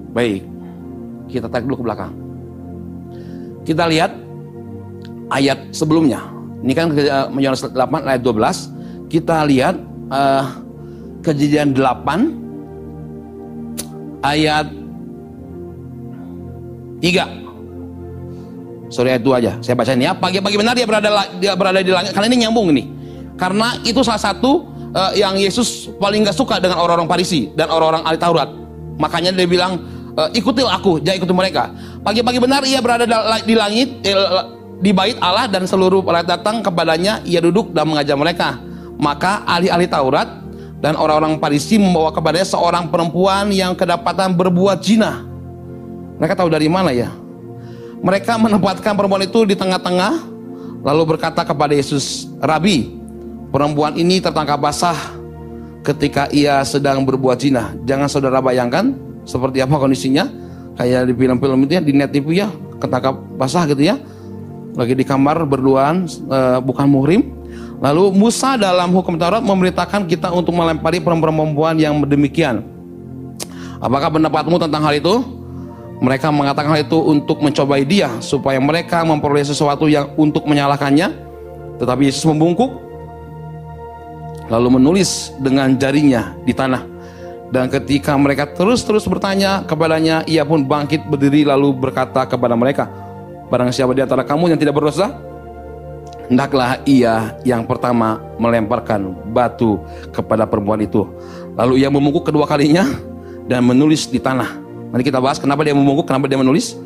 [0.10, 0.42] Baik,
[1.30, 2.13] kita tarik dulu ke belakang.
[3.63, 4.12] Kita lihat
[5.30, 6.38] ayat sebelumnya.
[6.60, 6.91] Ini kan
[7.39, 7.72] Yohanes 8
[8.04, 9.10] ayat 12.
[9.10, 9.76] Kita lihat
[10.12, 10.43] uh,
[11.24, 12.36] kejadian 8
[14.24, 14.67] ayat
[17.00, 18.91] 3.
[18.91, 19.56] Sorry ayat 2 aja.
[19.63, 20.13] Saya baca ini ya.
[20.17, 22.12] Pagi-pagi benar dia berada dia berada di langit.
[22.12, 22.84] Karena ini nyambung ini.
[23.39, 28.04] Karena itu salah satu uh, yang Yesus paling gak suka dengan orang-orang Parisi dan orang-orang
[28.04, 28.52] ahli Taurat.
[29.00, 29.80] Makanya dia bilang,
[30.19, 31.72] uh, ikutilah aku, jangan ikuti mereka.
[32.04, 33.08] Pagi-pagi benar ia berada
[33.48, 34.04] di langit,
[34.80, 38.56] di bait Allah dan seluruh rakyat datang kepadanya, ia duduk dan mengajar mereka.
[38.96, 40.28] Maka ahli-ahli Taurat
[40.80, 45.28] dan orang-orang Parisi membawa kepadanya seorang perempuan yang kedapatan berbuat zina.
[46.20, 47.12] Mereka tahu dari mana ya?
[48.00, 50.24] Mereka menempatkan perempuan itu di tengah-tengah,
[50.84, 52.96] lalu berkata kepada Yesus, Rabi,
[53.52, 54.96] perempuan ini tertangkap basah
[55.84, 57.76] ketika ia sedang berbuat zina.
[57.84, 58.96] Jangan saudara bayangkan
[59.28, 60.24] seperti apa kondisinya,
[60.80, 62.48] kayak di film-film itu ya, di net TV ya,
[62.80, 64.00] ketangkap basah gitu ya
[64.80, 67.39] lagi di kamar berduaan uh, bukan muhrim
[67.80, 72.60] Lalu Musa dalam hukum Taurat memerintahkan kita untuk melempari perempuan-perempuan yang demikian.
[73.80, 75.24] Apakah pendapatmu tentang hal itu?
[76.04, 81.32] Mereka mengatakan hal itu untuk mencobai dia supaya mereka memperoleh sesuatu yang untuk menyalahkannya.
[81.80, 82.68] Tetapi Yesus membungkuk
[84.52, 86.84] lalu menulis dengan jarinya di tanah.
[87.50, 92.92] Dan ketika mereka terus-terus bertanya kepadanya, ia pun bangkit berdiri lalu berkata kepada mereka,
[93.50, 95.10] Barang siapa di antara kamu yang tidak berdosa,
[96.30, 99.82] hendaklah ia yang pertama melemparkan batu
[100.14, 101.10] kepada perempuan itu.
[101.58, 102.86] Lalu ia memungkuk kedua kalinya
[103.50, 104.62] dan menulis di tanah.
[104.94, 106.78] Nanti kita bahas kenapa dia memungkuk, kenapa dia menulis.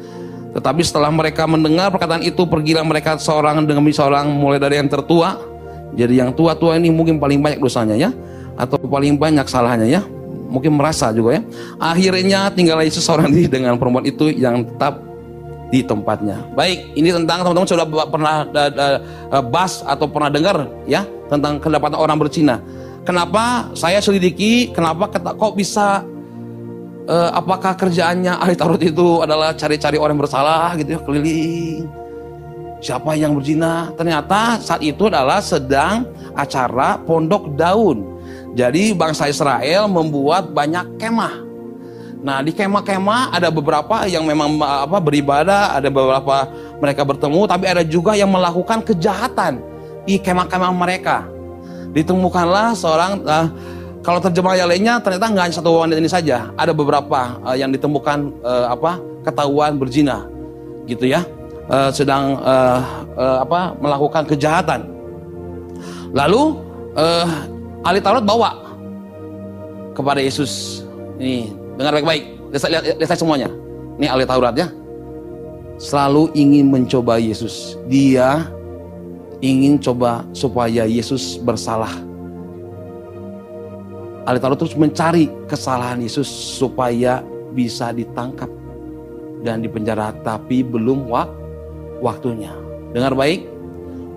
[0.55, 5.35] Tetapi setelah mereka mendengar perkataan itu, pergilah mereka seorang demi seorang mulai dari yang tertua.
[5.93, 8.09] Jadi yang tua-tua ini mungkin paling banyak dosanya ya,
[8.55, 10.01] atau paling banyak salahnya ya.
[10.53, 11.41] Mungkin merasa juga ya.
[11.81, 15.12] Akhirnya tinggal Yesus seorang diri dengan perempuan itu yang tetap
[15.73, 16.37] di tempatnya.
[16.53, 18.85] Baik, ini tentang teman-teman sudah pernah da, da,
[19.49, 21.01] bahas atau pernah dengar ya
[21.33, 22.61] tentang kedapatan orang bercina.
[23.01, 24.69] Kenapa saya selidiki?
[24.69, 26.05] Kenapa kok bisa?
[27.03, 31.83] Uh, apakah kerjaannya ahli tarot itu adalah cari-cari orang bersalah gitu ya keliling?
[32.79, 33.91] Siapa yang berzina?
[33.99, 38.07] Ternyata saat itu adalah sedang acara pondok daun.
[38.55, 41.52] Jadi bangsa Israel membuat banyak kemah
[42.23, 46.47] Nah di kemah-kemah ada beberapa yang memang apa beribadah, ada beberapa
[46.79, 49.59] mereka bertemu, tapi ada juga yang melakukan kejahatan
[50.07, 51.27] di kemah-kemah mereka.
[51.91, 53.47] Ditemukanlah seorang uh,
[54.07, 57.75] kalau terjemah yang lainnya ternyata nggak hanya satu wanita ini saja, ada beberapa uh, yang
[57.75, 60.23] ditemukan uh, apa ketahuan berzina,
[60.87, 61.27] gitu ya,
[61.67, 62.79] uh, sedang uh,
[63.19, 64.87] uh, apa melakukan kejahatan.
[66.15, 66.55] Lalu
[66.95, 67.27] uh,
[67.83, 68.63] ahli Taurat bawa
[69.91, 70.83] kepada Yesus
[71.19, 72.23] ini Dengar baik-baik.
[72.53, 73.49] Lihat, lihat, lihat semuanya.
[73.97, 74.69] Ini ahli Taurat ya.
[75.81, 77.77] Selalu ingin mencoba Yesus.
[77.89, 78.45] Dia
[79.41, 81.91] ingin coba supaya Yesus bersalah.
[84.23, 87.25] Ahli Taurat terus mencari kesalahan Yesus supaya
[87.57, 88.49] bisa ditangkap
[89.41, 90.13] dan dipenjara.
[90.21, 91.29] Tapi belum wak
[92.05, 92.53] waktunya.
[92.93, 93.49] Dengar baik.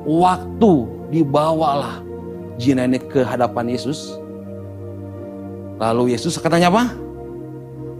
[0.06, 0.72] Waktu
[1.10, 2.04] dibawalah
[2.60, 4.20] jin ini ke hadapan Yesus.
[5.76, 7.05] Lalu Yesus katanya apa?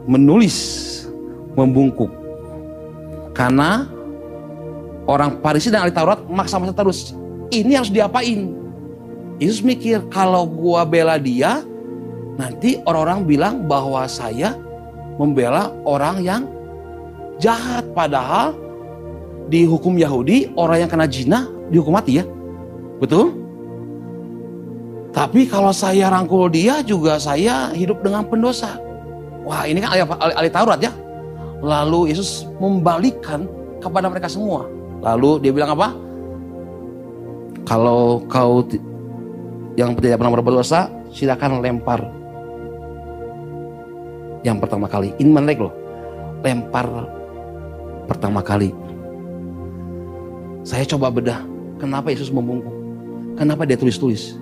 [0.07, 0.57] Menulis
[1.59, 2.09] membungkuk.
[3.37, 3.85] Karena
[5.05, 6.99] orang Parisi dan ahli Taurat maksa-maksa terus
[7.53, 8.55] ini harus diapain?
[9.37, 11.61] Yesus mikir kalau gua bela dia
[12.41, 14.57] nanti orang-orang bilang bahwa saya
[15.21, 16.43] membela orang yang
[17.37, 17.85] jahat.
[17.93, 18.57] Padahal
[19.53, 22.25] di hukum Yahudi orang yang kena zina dihukum mati ya.
[22.97, 23.37] Betul?
[25.13, 28.86] Tapi kalau saya rangkul dia juga saya hidup dengan pendosa
[29.47, 30.91] Wah ini kan ahli, Taurat ya.
[31.63, 33.47] Lalu Yesus membalikkan
[33.79, 34.67] kepada mereka semua.
[35.07, 35.95] Lalu dia bilang apa?
[37.63, 38.67] Kalau kau
[39.79, 42.03] yang tidak pernah berbuat dosa, silakan lempar.
[44.43, 45.75] Yang pertama kali, ini menarik loh.
[46.43, 46.87] Lempar
[48.11, 48.75] pertama kali.
[50.67, 51.47] Saya coba bedah,
[51.79, 52.75] kenapa Yesus membungkuk?
[53.39, 54.39] Kenapa dia tulis-tulis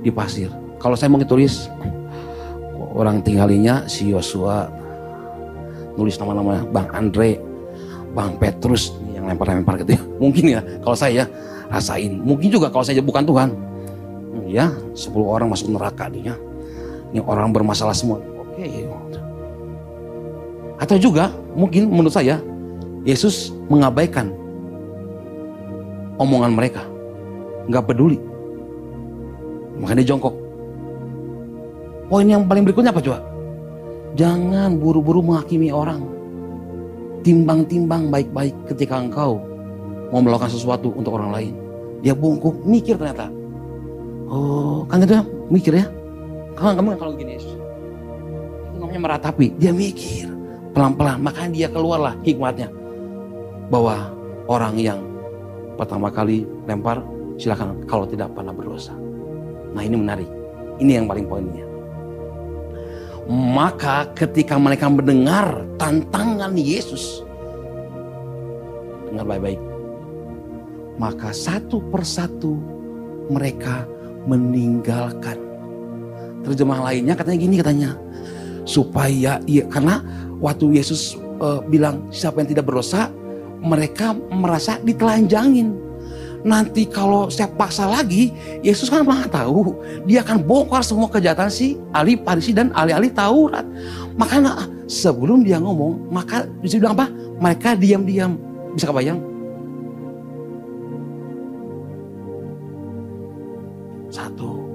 [0.00, 0.48] di pasir?
[0.80, 1.68] Kalau saya mau tulis,
[2.98, 4.66] orang tinggalinya si Yosua
[5.94, 7.38] nulis nama-nama Bang Andre,
[8.10, 10.02] Bang Petrus yang lempar-lempar gitu ya.
[10.22, 11.24] Mungkin ya kalau saya
[11.70, 12.18] rasain.
[12.18, 13.50] Mungkin juga kalau saya bukan Tuhan.
[14.48, 16.32] Ya, 10 orang masuk neraka dia.
[17.12, 18.16] Ini orang bermasalah semua.
[18.40, 18.64] Oke.
[20.80, 22.40] Atau juga mungkin menurut saya
[23.04, 24.32] Yesus mengabaikan
[26.16, 26.80] omongan mereka.
[27.68, 28.16] Nggak peduli.
[29.76, 30.47] Makanya jongkok
[32.08, 33.20] Poin yang paling berikutnya apa coba?
[34.16, 36.00] Jangan buru-buru menghakimi orang.
[37.20, 39.36] Timbang-timbang baik-baik ketika engkau
[40.08, 41.54] mau melakukan sesuatu untuk orang lain.
[42.00, 43.28] Dia bungkuk, mikir ternyata.
[44.24, 45.20] Oh, kan ya,
[45.52, 45.84] mikir ya.
[46.56, 47.36] Kamu kamu kalau gini.
[47.36, 49.60] Itu namanya meratapi.
[49.60, 50.32] Dia mikir
[50.72, 51.20] pelan-pelan.
[51.20, 52.72] Makanya dia keluarlah hikmatnya.
[53.68, 54.08] Bahwa
[54.48, 55.00] orang yang
[55.76, 57.04] pertama kali lempar
[57.36, 58.96] silakan kalau tidak pernah berdosa.
[59.76, 60.28] Nah ini menarik.
[60.80, 61.67] Ini yang paling poinnya.
[63.28, 67.20] Maka ketika mereka mendengar tantangan Yesus,
[69.12, 69.60] dengar baik-baik,
[70.96, 72.56] maka satu persatu
[73.28, 73.84] mereka
[74.24, 75.36] meninggalkan.
[76.40, 77.90] Terjemah lainnya katanya gini katanya,
[78.64, 80.00] supaya iya karena
[80.40, 83.12] waktu Yesus uh, bilang siapa yang tidak berdosa,
[83.60, 85.87] mereka merasa ditelanjangin
[86.46, 89.74] nanti kalau saya paksa lagi, Yesus kan maha tahu.
[90.06, 93.66] Dia akan bongkar semua kejahatan si ahli Parisi dan ahli-ahli Taurat.
[94.18, 97.10] Makanya sebelum dia ngomong, maka bisa bilang apa?
[97.38, 98.38] Mereka diam-diam.
[98.74, 99.38] Bisa kebayang?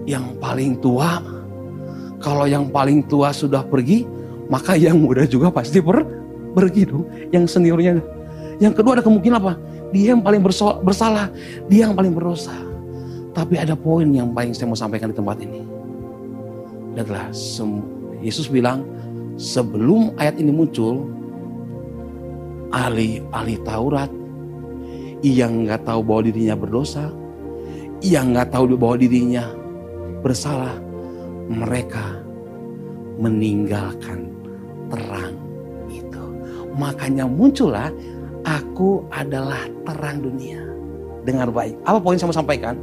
[0.06, 1.19] yang paling tua.
[2.23, 4.08] Kalau yang paling tua sudah pergi,
[4.47, 6.08] maka yang muda juga pasti per,
[6.56, 7.04] pergi dong.
[7.36, 7.99] Yang seniornya.
[8.63, 9.54] Yang kedua ada kemungkinan apa?
[9.93, 10.41] Dia yang paling
[10.82, 11.29] bersalah,
[11.69, 12.58] dia yang paling berdosa.
[13.34, 15.62] Tapi ada poin yang paling saya mau sampaikan di tempat ini.
[16.97, 17.29] Adalah
[18.25, 18.82] Yesus bilang,
[19.38, 21.06] sebelum ayat ini muncul,
[22.73, 24.10] ahli-ahli Taurat
[25.21, 27.13] yang nggak tahu bahwa dirinya berdosa,
[28.01, 29.45] yang nggak tahu bahwa dirinya
[30.25, 30.73] bersalah,
[31.49, 32.17] mereka
[33.21, 34.29] meninggalkan
[34.89, 35.38] terang
[35.89, 36.23] itu.
[36.77, 37.93] Makanya muncullah
[38.43, 40.60] aku adalah terang dunia.
[41.23, 41.79] Dengar baik.
[41.88, 42.75] Apa poin saya mau sampaikan?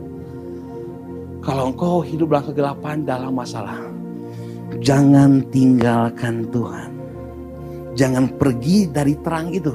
[1.40, 3.80] Kalau engkau hidup dalam kegelapan dalam masalah,
[4.80, 6.90] jangan tinggalkan Tuhan.
[7.96, 9.72] Jangan pergi dari terang itu.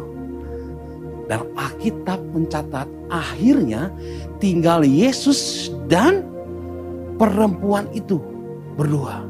[1.26, 3.90] Dan Alkitab mencatat akhirnya
[4.38, 6.22] tinggal Yesus dan
[7.18, 8.22] perempuan itu
[8.78, 9.26] berdua.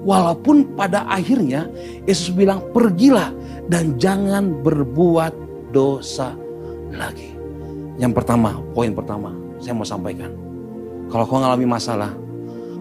[0.00, 1.68] Walaupun pada akhirnya
[2.08, 3.32] Yesus bilang pergilah
[3.68, 6.34] dan jangan berbuat dosa
[6.94, 7.34] lagi.
[7.98, 9.30] Yang pertama, poin pertama
[9.60, 10.32] saya mau sampaikan.
[11.10, 12.10] Kalau kau mengalami masalah,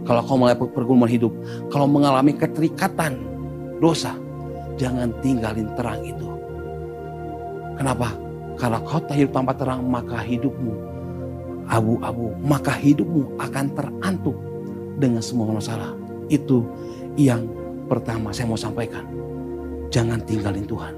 [0.06, 1.34] kalau kau mulai pergumulan hidup,
[1.74, 3.20] kalau mengalami keterikatan
[3.82, 4.16] dosa,
[4.80, 6.28] jangan tinggalin terang itu.
[7.76, 8.16] Kenapa?
[8.56, 10.90] Karena kau tak hidup tanpa terang, maka hidupmu
[11.70, 14.38] abu-abu, maka hidupmu akan terantuk
[14.98, 15.94] dengan semua masalah.
[16.32, 16.66] Itu
[17.20, 17.46] yang
[17.92, 19.06] pertama saya mau sampaikan.
[19.90, 20.94] Jangan tinggalin Tuhan.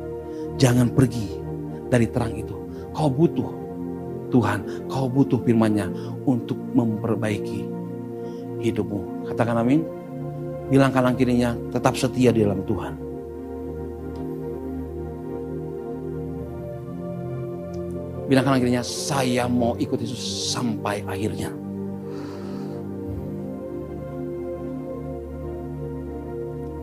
[0.59, 1.40] Jangan pergi
[1.91, 2.55] dari terang itu.
[2.95, 3.51] Kau butuh
[4.31, 5.91] Tuhan, kau butuh firman-Nya
[6.23, 7.67] untuk memperbaiki
[8.63, 9.27] hidupmu.
[9.27, 9.83] Katakan amin.
[10.71, 12.95] Bilang kanan kirinya, tetap setia di dalam Tuhan.
[18.31, 21.51] Bilang kanan kirinya, saya mau ikut Yesus sampai akhirnya.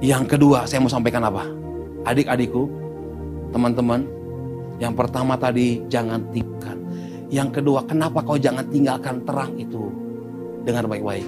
[0.05, 1.49] Yang kedua, saya mau sampaikan apa?
[2.05, 2.69] Adik-adikku,
[3.57, 4.05] teman-teman,
[4.79, 6.79] yang pertama tadi, jangan tinggalkan.
[7.29, 9.91] Yang kedua, kenapa kau jangan tinggalkan terang itu?
[10.65, 11.27] Dengar baik-baik.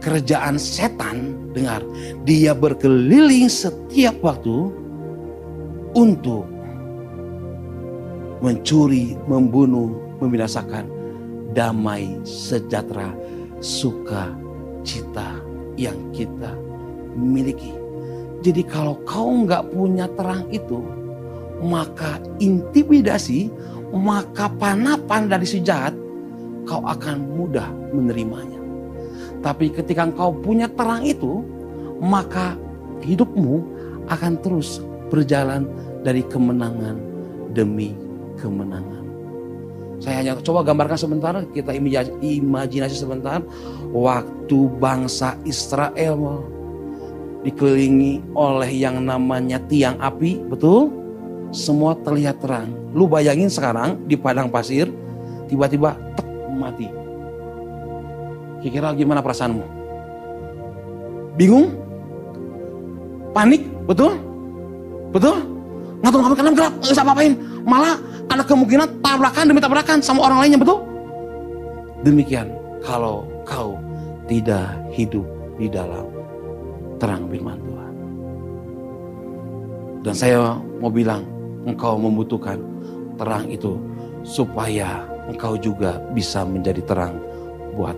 [0.00, 1.84] Kerjaan setan, dengar,
[2.24, 4.72] dia berkeliling setiap waktu
[5.92, 6.48] untuk
[8.40, 9.92] mencuri, membunuh,
[10.24, 10.88] membinasakan
[11.52, 13.12] damai, sejahtera,
[13.60, 14.32] suka,
[14.86, 15.36] cita
[15.76, 16.56] yang kita
[17.12, 17.76] miliki.
[18.40, 20.80] Jadi kalau kau nggak punya terang itu,
[21.60, 23.52] maka intimidasi,
[23.92, 25.92] maka panapan dari si jahat,
[26.64, 28.60] kau akan mudah menerimanya.
[29.40, 31.40] Tapi ketika kau punya terang itu,
[32.00, 32.56] maka
[33.00, 33.64] hidupmu
[34.08, 35.64] akan terus berjalan
[36.04, 36.96] dari kemenangan
[37.52, 37.96] demi
[38.36, 39.00] kemenangan.
[40.00, 41.76] Saya hanya coba gambarkan sebentar, kita
[42.24, 43.44] imajinasi sebentar.
[43.92, 46.40] Waktu bangsa Israel
[47.44, 50.99] dikelilingi oleh yang namanya tiang api, betul?
[51.50, 52.70] Semua terlihat terang.
[52.94, 54.86] Lu bayangin sekarang di padang pasir,
[55.50, 56.86] tiba-tiba tek mati.
[58.62, 59.64] Kira-kira gimana perasaanmu?
[61.34, 61.74] Bingung?
[63.34, 63.66] Panik?
[63.88, 64.14] Betul?
[65.10, 65.42] Betul?
[66.00, 67.34] Ngatur-ngatur karena gelap, nggak bisa apa-apain.
[67.66, 67.96] Malah
[68.30, 70.86] ada kemungkinan tabrakan demi tabrakan sama orang lainnya, betul?
[72.06, 72.48] Demikian
[72.80, 73.76] kalau kau
[74.30, 75.26] tidak hidup
[75.58, 76.06] di dalam
[77.02, 77.94] terang firman Tuhan.
[80.00, 81.26] Dan saya mau bilang,
[81.72, 82.58] engkau membutuhkan
[83.16, 83.78] terang itu
[84.26, 87.14] supaya engkau juga bisa menjadi terang
[87.78, 87.94] buat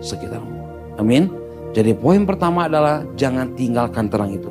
[0.00, 0.56] sekitarmu.
[0.96, 1.28] Amin.
[1.70, 4.50] Jadi poin pertama adalah jangan tinggalkan terang itu.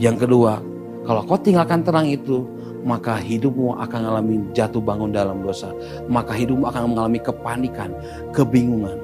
[0.00, 0.58] Yang kedua,
[1.06, 2.42] kalau kau tinggalkan terang itu,
[2.82, 5.70] maka hidupmu akan mengalami jatuh bangun dalam dosa.
[6.10, 7.94] Maka hidupmu akan mengalami kepanikan,
[8.34, 8.98] kebingungan.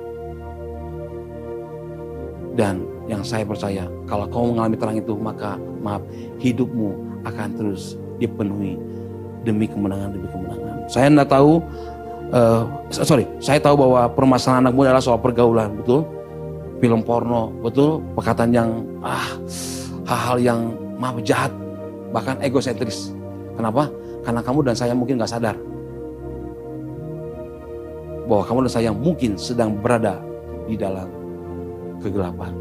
[2.59, 6.03] Dan yang saya percaya, kalau kau mengalami terang itu, maka maaf,
[6.43, 8.79] hidupmu akan terus dipenuhi
[9.47, 10.77] demi kemenangan demi kemenangan.
[10.91, 11.63] Saya tidak tahu,
[12.35, 16.05] uh, sorry, saya tahu bahwa permasalahan anak muda adalah soal pergaulan, betul?
[16.79, 18.03] Film porno, betul?
[18.15, 18.71] Perkataan yang
[19.03, 19.39] ah
[20.07, 20.61] hal-hal yang
[20.99, 21.53] maaf jahat,
[22.11, 23.15] bahkan egosentris
[23.59, 23.91] Kenapa?
[24.23, 25.59] Karena kamu dan saya mungkin gak sadar
[28.29, 30.21] bahwa kamu dan saya mungkin sedang berada
[30.69, 31.09] di dalam
[31.99, 32.53] kegelapan.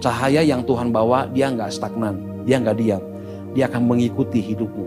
[0.00, 3.02] Cahaya yang Tuhan bawa dia nggak stagnan, dia nggak diam,
[3.56, 4.86] dia akan mengikuti hidupmu.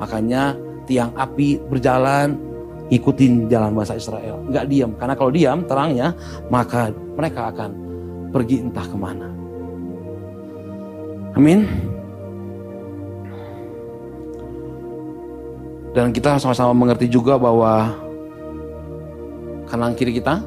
[0.00, 2.36] Makanya tiang api berjalan
[2.92, 4.92] ikutin jalan bahasa Israel, nggak diam.
[5.00, 6.12] Karena kalau diam terangnya,
[6.52, 7.70] maka mereka akan
[8.28, 9.28] pergi entah ke mana.
[11.34, 11.66] Amin.
[15.94, 17.94] Dan kita sama-sama mengerti juga bahwa
[19.70, 20.42] kanan kiri kita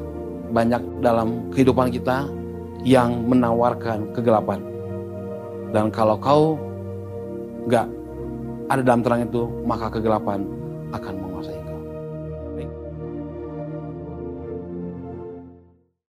[0.52, 2.28] banyak dalam kehidupan kita
[2.84, 4.60] yang menawarkan kegelapan.
[5.72, 6.56] Dan kalau kau
[7.68, 7.86] nggak.
[8.68, 10.44] Ada dalam terang itu, maka kegelapan
[10.92, 11.14] akan